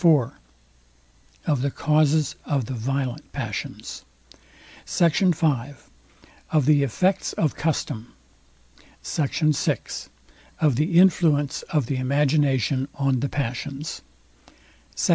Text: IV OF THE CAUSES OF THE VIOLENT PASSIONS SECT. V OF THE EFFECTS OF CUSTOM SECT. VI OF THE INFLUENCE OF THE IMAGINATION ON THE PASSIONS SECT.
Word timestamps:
IV 0.03 0.31
OF 1.45 1.61
THE 1.61 1.69
CAUSES 1.69 2.33
OF 2.45 2.65
THE 2.65 2.73
VIOLENT 2.73 3.31
PASSIONS 3.33 4.03
SECT. 4.83 5.19
V 5.35 5.69
OF 6.49 6.65
THE 6.65 6.81
EFFECTS 6.81 7.33
OF 7.33 7.53
CUSTOM 7.55 8.11
SECT. 9.03 9.41
VI 9.55 9.77
OF 10.59 10.75
THE 10.77 10.97
INFLUENCE 10.97 11.61
OF 11.69 11.85
THE 11.85 11.97
IMAGINATION 11.97 12.87
ON 12.95 13.19
THE 13.19 13.29
PASSIONS 13.29 14.01
SECT. 14.95 15.09